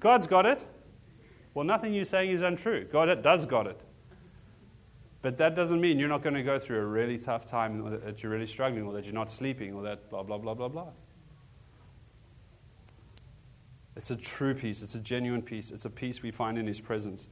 [0.00, 0.64] God's got it.
[1.52, 2.84] Well, nothing you're saying is untrue.
[2.84, 3.80] God does got it.
[5.22, 8.22] But that doesn't mean you're not going to go through a really tough time that
[8.22, 10.88] you're really struggling or that you're not sleeping or that blah, blah, blah, blah, blah.
[13.96, 14.82] It's a true peace.
[14.82, 15.70] It's a genuine peace.
[15.70, 17.28] It's a peace we find in His presence.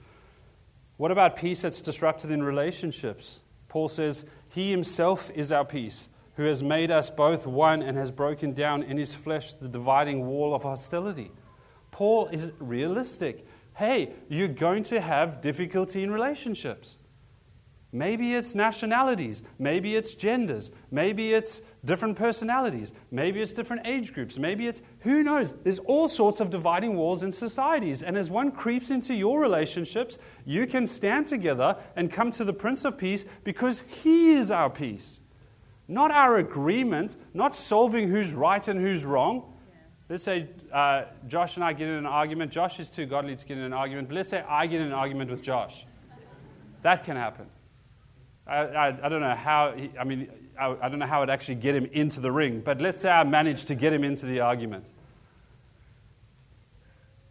[0.96, 3.40] What about peace that's disrupted in relationships?
[3.68, 8.10] Paul says, He Himself is our peace, who has made us both one and has
[8.10, 11.30] broken down in His flesh the dividing wall of hostility.
[11.90, 16.96] Paul is realistic hey, you're going to have difficulty in relationships.
[17.94, 19.44] Maybe it's nationalities.
[19.60, 20.72] Maybe it's genders.
[20.90, 22.92] Maybe it's different personalities.
[23.12, 24.36] Maybe it's different age groups.
[24.36, 25.54] Maybe it's, who knows?
[25.62, 28.02] There's all sorts of dividing walls in societies.
[28.02, 32.52] And as one creeps into your relationships, you can stand together and come to the
[32.52, 35.20] Prince of Peace because He is our peace.
[35.86, 39.54] Not our agreement, not solving who's right and who's wrong,
[40.06, 42.52] Let's say uh, Josh and I get in an argument.
[42.52, 44.88] Josh is too godly to get in an argument, but let's say I get in
[44.88, 45.86] an argument with Josh.
[46.82, 47.46] That can happen.
[48.46, 51.30] I, I, I don't know how, he, I mean, I, I don't know how I'd
[51.30, 54.26] actually get him into the ring, but let's say I managed to get him into
[54.26, 54.86] the argument.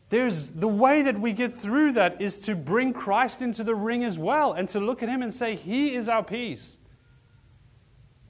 [0.10, 4.04] There's the way that we get through that is to bring Christ into the ring
[4.04, 6.78] as well and to look at him and say, He is our peace.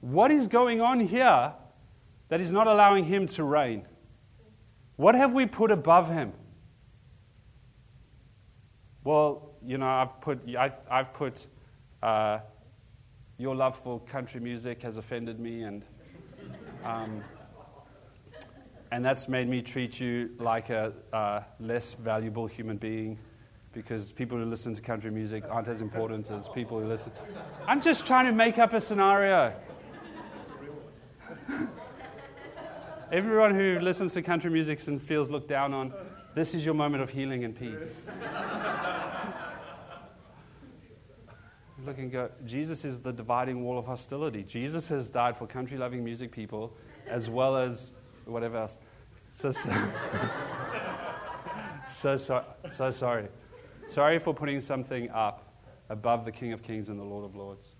[0.00, 1.52] What is going on here
[2.28, 3.86] that is not allowing him to reign?
[4.96, 6.32] What have we put above him?
[9.02, 11.46] Well, you know, I've put, I, have put
[12.02, 12.38] uh,
[13.38, 15.84] your love for country music has offended me, and,
[16.84, 17.22] um,
[18.92, 23.18] and that's made me treat you like a uh, less valuable human being
[23.72, 27.10] because people who listen to country music aren't as important as people who listen.
[27.66, 29.52] I'm just trying to make up a scenario.
[33.12, 35.92] Everyone who listens to country music and feels looked down on,
[36.36, 38.06] this is your moment of healing and peace.
[41.84, 44.42] Look and go, Jesus is the dividing wall of hostility.
[44.42, 46.74] Jesus has died for country loving music people
[47.06, 47.92] as well as
[48.24, 48.78] whatever else.
[49.30, 49.70] So, so,
[51.90, 53.28] so, so, so sorry.
[53.86, 55.52] Sorry for putting something up
[55.90, 57.74] above the King of Kings and the Lord of Lords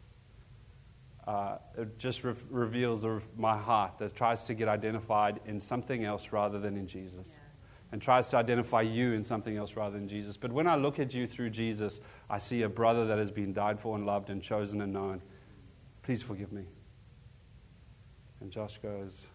[1.26, 3.04] uh, it just re- reveals
[3.36, 7.30] my heart that tries to get identified in something else rather than in Jesus.
[7.94, 10.37] And tries to identify you in something else rather than Jesus.
[10.37, 13.52] But when I look at you through Jesus, I see a brother that has been
[13.52, 15.22] died for and loved and chosen and known.
[16.02, 16.64] Please forgive me.
[18.40, 19.28] And Josh goes,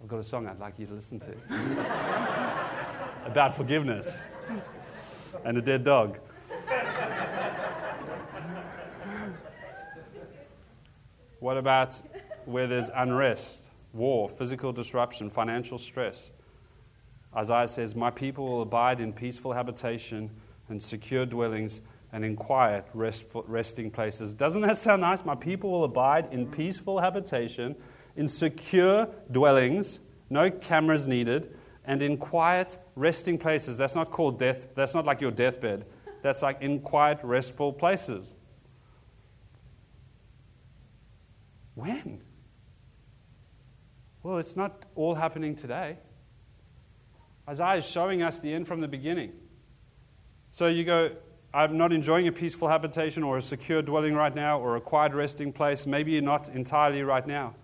[0.00, 1.34] I've got a song I'd like you to listen to
[3.26, 4.22] about forgiveness
[5.44, 6.20] and a dead dog.
[11.40, 12.00] What about
[12.44, 16.30] where there's unrest, war, physical disruption, financial stress?
[17.36, 20.30] Isaiah says, My people will abide in peaceful habitation
[20.68, 21.80] and secure dwellings
[22.12, 24.32] and in quiet restful, resting places.
[24.32, 25.24] Doesn't that sound nice?
[25.24, 27.76] My people will abide in peaceful habitation,
[28.16, 33.78] in secure dwellings, no cameras needed, and in quiet resting places.
[33.78, 35.86] That's not called death, that's not like your deathbed.
[36.22, 38.34] That's like in quiet, restful places.
[41.74, 42.20] When?
[44.22, 45.96] Well, it's not all happening today.
[47.48, 49.32] Isaiah is showing us the end from the beginning.
[50.50, 51.10] So you go,
[51.52, 55.12] I'm not enjoying a peaceful habitation or a secure dwelling right now or a quiet
[55.12, 55.86] resting place.
[55.86, 57.54] Maybe you're not entirely right now.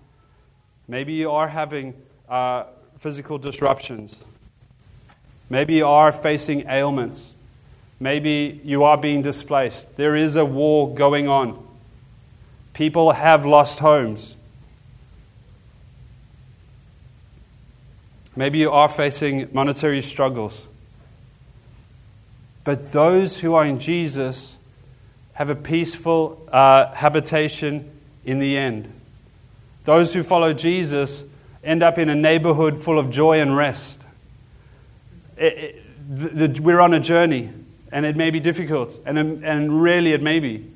[0.88, 1.94] Maybe you are having
[2.28, 2.64] uh,
[2.98, 4.24] physical disruptions.
[5.50, 7.32] Maybe you are facing ailments.
[7.98, 9.96] Maybe you are being displaced.
[9.96, 11.64] There is a war going on.
[12.72, 14.35] People have lost homes.
[18.36, 20.66] Maybe you are facing monetary struggles.
[22.64, 24.56] But those who are in Jesus
[25.32, 27.90] have a peaceful uh, habitation
[28.24, 28.92] in the end.
[29.84, 31.24] Those who follow Jesus
[31.64, 34.02] end up in a neighborhood full of joy and rest.
[35.36, 37.50] It, it, the, the, we're on a journey,
[37.92, 40.70] and it may be difficult, and, and really it may be.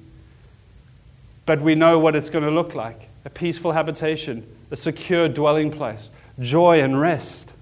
[1.46, 5.70] But we know what it's going to look like a peaceful habitation, a secure dwelling
[5.70, 6.09] place,
[6.40, 7.53] joy and rest.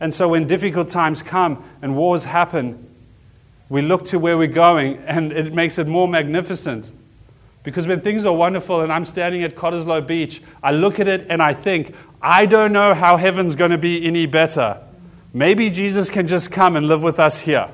[0.00, 2.86] And so when difficult times come and wars happen,
[3.68, 6.90] we look to where we're going, and it makes it more magnificent.
[7.64, 11.26] Because when things are wonderful and I'm standing at Cottesloe Beach, I look at it
[11.28, 14.80] and I think, I don't know how heaven's going to be any better.
[15.32, 17.68] Maybe Jesus can just come and live with us here.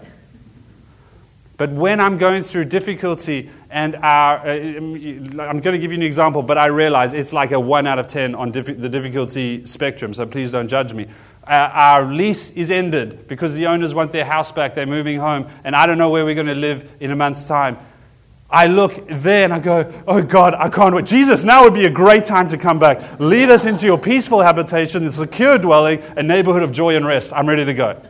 [1.63, 6.03] But when I'm going through difficulty, and our, uh, I'm going to give you an
[6.03, 10.13] example, but I realize it's like a 1 out of 10 on the difficulty spectrum,
[10.13, 11.07] so please don't judge me
[11.47, 15.49] uh, our lease is ended because the owners want their house back, they're moving home,
[15.65, 17.79] and I don't know where we're going to live in a month's time.
[18.49, 21.07] I look there and I go, Oh God, I can't wait.
[21.07, 23.19] Jesus, now would be a great time to come back.
[23.19, 27.33] Lead us into your peaceful habitation, the secure dwelling, a neighborhood of joy and rest.
[27.33, 28.01] I'm ready to go.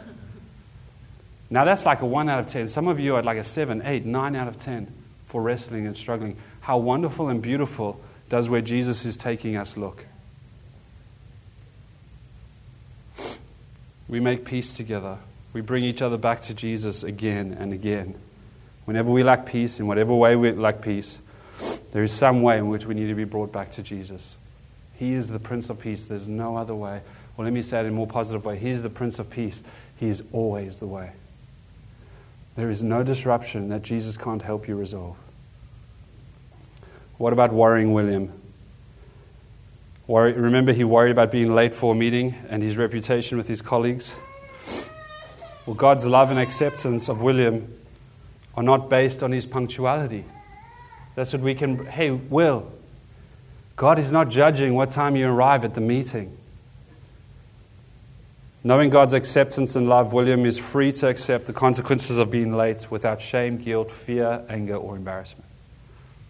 [1.53, 2.69] Now that's like a 1 out of 10.
[2.69, 4.93] Some of you are like a 7, 8, 9 out of 10
[5.27, 6.37] for wrestling and struggling.
[6.63, 10.07] How wonderful and beautiful does where Jesus is taking us look.
[14.09, 15.17] we make peace together.
[15.55, 18.15] We bring each other back to Jesus again and again.
[18.85, 21.19] Whenever we lack peace, in whatever way we lack peace,
[21.93, 24.37] there is some way in which we need to be brought back to Jesus.
[24.97, 26.05] He is the Prince of Peace.
[26.05, 27.01] There's no other way.
[27.37, 28.59] Well, let me say it in a more positive way.
[28.59, 29.63] He is the Prince of Peace.
[29.97, 31.13] He is always the way.
[32.55, 35.17] There is no disruption that Jesus can't help you resolve.
[37.17, 38.33] What about worrying William?
[40.07, 43.63] Worry, remember, he worried about being late for a meeting and his reputation with his
[43.63, 44.15] colleagues.
[45.65, 47.73] Well, God's love and acceptance of William
[48.57, 50.25] are not based on his punctuality.
[51.15, 51.87] That's what we can.
[51.87, 52.71] Hey, Will,
[53.77, 56.37] God is not judging what time you arrive at the meeting.
[58.65, 62.91] Knowing God's acceptance and love, William is free to accept the consequences of being late
[62.91, 65.49] without shame, guilt, fear, anger, or embarrassment.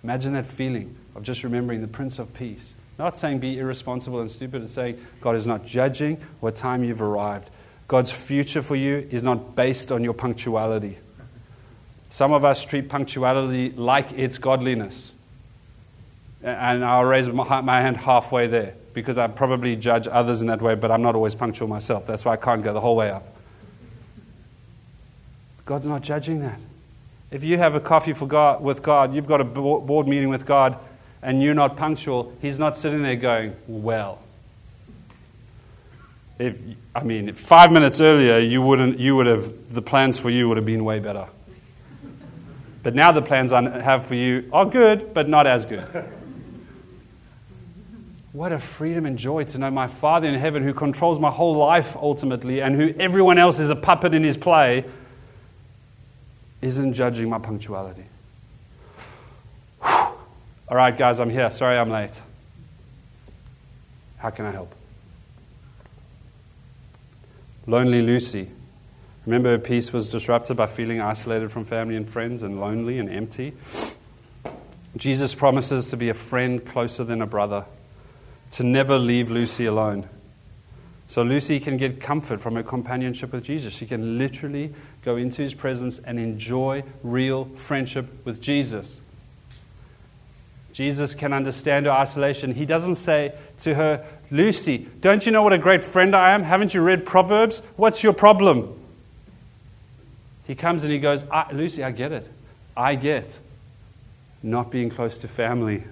[0.02, 4.30] Imagine that feeling of just remembering the Prince of Peace not saying be irresponsible and
[4.30, 7.50] stupid, it's saying God is not judging what time you've arrived.
[7.88, 10.98] God's future for you is not based on your punctuality.
[12.10, 15.12] Some of us treat punctuality like it's godliness.
[16.42, 20.74] And I'll raise my hand halfway there because I probably judge others in that way,
[20.74, 22.06] but I'm not always punctual myself.
[22.06, 23.26] That's why I can't go the whole way up.
[25.64, 26.58] God's not judging that.
[27.30, 30.76] If you have a coffee God, with God, you've got a board meeting with God,
[31.22, 34.18] and you're not punctual, he's not sitting there going, well.
[36.38, 36.58] If,
[36.94, 40.56] I mean, five minutes earlier, you, wouldn't, you would have, the plans for you would
[40.56, 41.28] have been way better.
[42.82, 45.86] But now the plans I have for you are good, but not as good.
[48.32, 51.54] What a freedom and joy to know my Father in heaven, who controls my whole
[51.54, 54.86] life ultimately, and who everyone else is a puppet in his play,
[56.62, 58.04] isn't judging my punctuality.
[59.82, 61.50] All right, guys, I'm here.
[61.50, 62.18] Sorry I'm late.
[64.16, 64.74] How can I help?
[67.66, 68.48] Lonely Lucy.
[69.26, 73.10] Remember, her peace was disrupted by feeling isolated from family and friends and lonely and
[73.10, 73.52] empty.
[74.96, 77.66] Jesus promises to be a friend closer than a brother,
[78.52, 80.08] to never leave Lucy alone.
[81.08, 83.74] So Lucy can get comfort from her companionship with Jesus.
[83.74, 84.72] She can literally
[85.04, 89.00] go into his presence and enjoy real friendship with Jesus.
[90.72, 92.54] Jesus can understand her isolation.
[92.54, 96.44] He doesn't say to her, Lucy, don't you know what a great friend I am?
[96.44, 97.60] Haven't you read Proverbs?
[97.76, 98.78] What's your problem?
[100.46, 102.26] He comes and he goes, Lucy, I get it.
[102.74, 103.38] I get
[104.42, 105.84] not being close to family.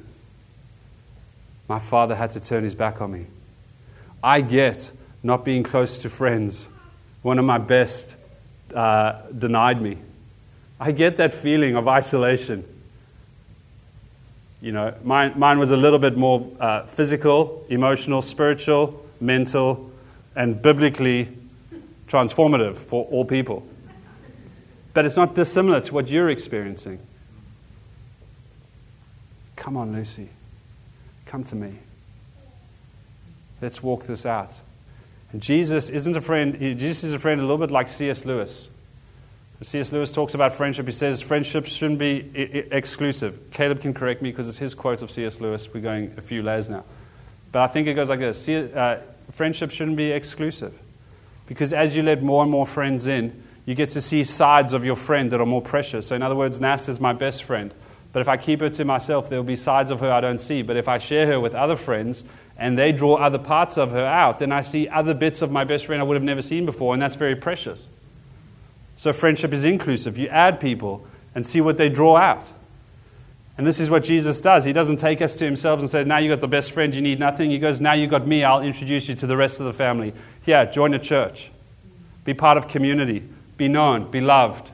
[1.71, 3.27] My father had to turn his back on me.
[4.25, 4.91] I get
[5.23, 6.69] not being close to friends.
[7.23, 8.17] One of my best
[8.75, 9.99] uh, denied me.
[10.81, 12.65] I get that feeling of isolation.
[14.61, 19.93] You know, mine, mine was a little bit more uh, physical, emotional, spiritual, mental,
[20.35, 21.29] and biblically
[22.09, 23.65] transformative for all people.
[24.93, 26.99] But it's not dissimilar to what you're experiencing.
[29.55, 30.31] Come on, Lucy.
[31.31, 31.79] Come to me.
[33.63, 34.51] Let's walk this out.
[35.31, 38.25] And Jesus isn't a friend, Jesus is a friend a little bit like C.S.
[38.25, 38.69] Lewis.
[39.63, 39.93] C.S.
[39.93, 40.87] Lewis talks about friendship.
[40.87, 43.53] He says friendships shouldn't be I- exclusive.
[43.53, 45.41] Caleb can correct me because it's his quote of C.S.
[45.41, 45.73] Lewis.
[45.73, 46.83] We're going a few layers now.
[47.53, 49.01] But I think it goes like this uh,
[49.31, 50.77] Friendship shouldn't be exclusive.
[51.47, 54.85] Because as you let more and more friends in, you get to see sides of
[54.85, 56.09] your friend that are more precious.
[56.09, 57.73] So, in other words, Nas is my best friend.
[58.13, 60.41] But if I keep her to myself, there will be sides of her I don't
[60.41, 60.63] see.
[60.63, 62.25] But if I share her with other friends
[62.59, 65.65] and they draw other parts of her out, then I see other bits of my
[65.65, 67.89] best friend I would have never seen before, and that's very precious.
[68.97, 70.19] So friendship is inclusive.
[70.19, 72.53] You add people and see what they draw out.
[73.57, 74.65] And this is what Jesus does.
[74.65, 77.01] He doesn't take us to himself and say, Now you've got the best friend, you
[77.01, 77.51] need nothing.
[77.51, 80.13] He goes, Now you've got me, I'll introduce you to the rest of the family.
[80.45, 81.51] Here, join a church.
[82.25, 83.23] Be part of community.
[83.57, 84.11] Be known.
[84.11, 84.71] Be loved.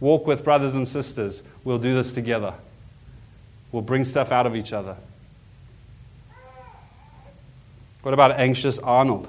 [0.00, 1.42] Walk with brothers and sisters.
[1.64, 2.54] We'll do this together.
[3.72, 4.96] We'll bring stuff out of each other.
[8.02, 9.28] What about anxious Arnold?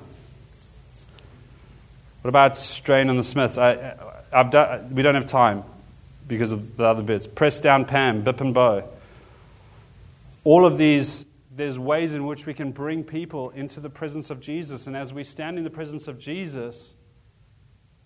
[2.21, 3.57] What about Strain and the Smiths?
[3.57, 3.95] I,
[4.31, 5.63] I've done, we don't have time
[6.27, 7.27] because of the other bits.
[7.27, 8.87] Press down Pam, Bip and Bow.
[10.43, 14.39] All of these, there's ways in which we can bring people into the presence of
[14.39, 14.87] Jesus.
[14.87, 16.93] And as we stand in the presence of Jesus,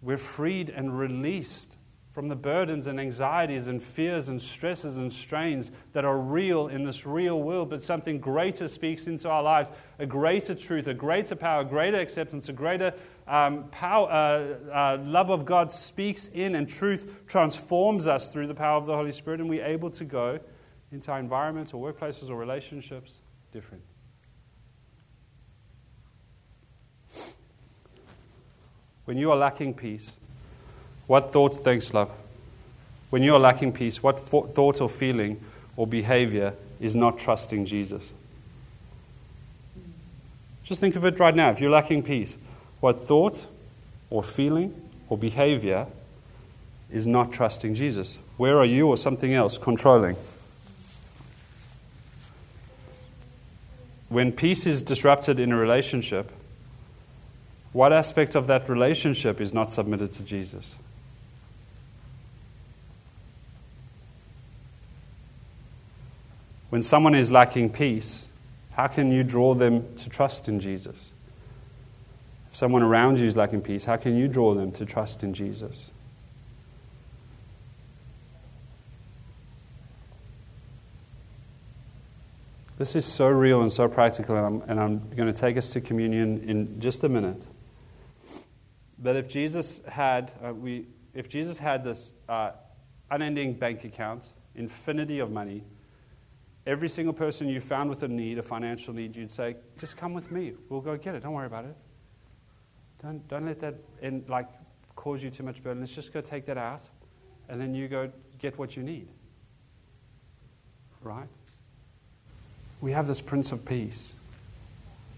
[0.01, 1.72] we're freed and released
[2.13, 6.83] from the burdens and anxieties and fears and stresses and strains that are real in
[6.83, 11.35] this real world, but something greater speaks into our lives a greater truth, a greater
[11.35, 12.93] power, a greater acceptance, a greater
[13.27, 18.53] um, power, uh, uh, love of God speaks in, and truth transforms us through the
[18.53, 20.39] power of the Holy Spirit, and we're able to go
[20.91, 23.83] into our environments or workplaces or relationships different.
[29.05, 30.19] When you are lacking peace,
[31.07, 32.11] what thought, thanks, love?
[33.09, 35.39] When you are lacking peace, what thought or feeling
[35.75, 38.11] or behavior is not trusting Jesus?
[40.63, 41.49] Just think of it right now.
[41.51, 42.37] If you're lacking peace,
[42.79, 43.45] what thought
[44.09, 44.73] or feeling
[45.09, 45.87] or behavior
[46.91, 48.17] is not trusting Jesus?
[48.37, 50.15] Where are you or something else controlling?
[54.09, 56.31] When peace is disrupted in a relationship,
[57.73, 60.75] what aspect of that relationship is not submitted to Jesus?
[66.73, 68.25] When someone is lacking peace,
[68.71, 71.11] how can you draw them to trust in Jesus?
[72.49, 75.35] If someone around you is lacking peace, how can you draw them to trust in
[75.35, 75.91] Jesus?
[82.79, 85.69] This is so real and so practical, and I'm, and I'm going to take us
[85.73, 87.45] to communion in just a minute.
[88.97, 92.53] But if Jesus had, uh, we, if Jesus had this uh,
[93.11, 95.65] unending bank account, infinity of money,
[96.65, 100.13] Every single person you found with a need, a financial need, you'd say, just come
[100.13, 100.53] with me.
[100.69, 101.23] We'll go get it.
[101.23, 101.75] Don't worry about it.
[103.01, 104.47] Don't, don't let that in, like,
[104.95, 105.81] cause you too much burden.
[105.81, 106.87] Let's just go take that out,
[107.49, 108.09] and then you go
[108.39, 109.09] get what you need.
[111.01, 111.27] Right?
[112.79, 114.13] We have this Prince of Peace,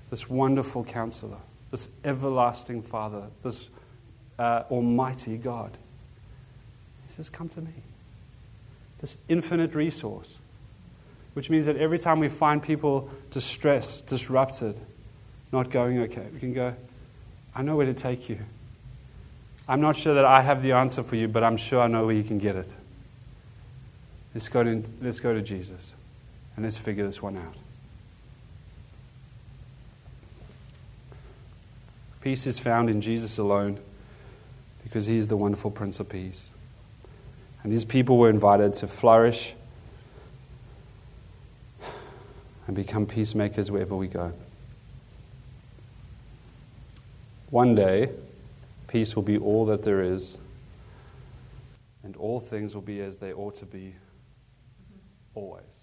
[0.10, 1.38] this wonderful counselor,
[1.70, 3.70] this everlasting Father, this
[4.40, 5.78] uh, almighty God.
[7.06, 7.74] He says, Come to me.
[9.00, 10.40] This infinite resource
[11.36, 14.80] which means that every time we find people distressed, disrupted,
[15.52, 16.74] not going okay, we can go,
[17.54, 18.40] I know where to take you.
[19.68, 22.06] I'm not sure that I have the answer for you, but I'm sure I know
[22.06, 22.74] where you can get it.
[24.34, 25.94] Let's go to, let's go to Jesus
[26.56, 27.56] and let's figure this one out.
[32.22, 33.78] Peace is found in Jesus alone
[34.84, 36.50] because he is the wonderful Prince of Peace.
[37.62, 39.54] And his people were invited to flourish
[42.68, 44.34] and become peacemakers wherever we go.
[47.50, 48.10] One day,
[48.88, 50.38] peace will be all that there is,
[52.04, 53.96] and all things will be as they ought to be
[55.36, 55.75] always.